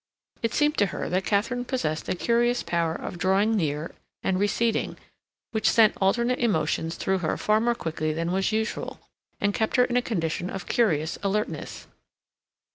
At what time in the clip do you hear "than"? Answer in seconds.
8.11-8.31